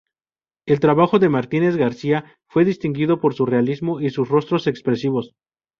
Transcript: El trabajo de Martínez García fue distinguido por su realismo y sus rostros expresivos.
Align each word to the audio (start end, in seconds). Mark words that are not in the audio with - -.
El 0.65 0.79
trabajo 0.79 1.19
de 1.19 1.29
Martínez 1.29 1.75
García 1.75 2.25
fue 2.47 2.65
distinguido 2.65 3.19
por 3.19 3.35
su 3.35 3.45
realismo 3.45 4.01
y 4.01 4.09
sus 4.09 4.29
rostros 4.29 4.65
expresivos. 4.65 5.35